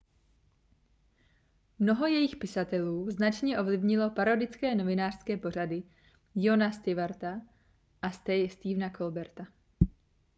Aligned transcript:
mnoho 1.79 2.07
jejich 2.07 2.35
pisatelů 2.35 3.11
značně 3.11 3.59
ovlivnilo 3.59 4.09
parodické 4.09 4.75
novinářské 4.75 5.37
pořady 5.37 5.83
jona 6.35 6.71
stewarta 6.71 7.41
a 8.01 8.11
stephena 8.11 8.89
colberta 8.89 9.47